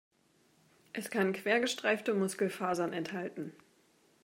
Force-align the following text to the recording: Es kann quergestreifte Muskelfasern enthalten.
Es 0.93 1.11
kann 1.11 1.31
quergestreifte 1.31 2.15
Muskelfasern 2.15 2.91
enthalten. 2.91 3.53